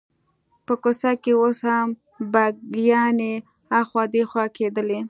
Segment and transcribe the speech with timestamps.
[0.65, 1.87] په کوڅه کې اوس هم
[2.33, 3.33] بګیانې
[3.79, 4.99] اخوا دیخوا کېدلې.